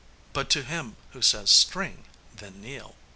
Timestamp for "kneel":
2.59-2.95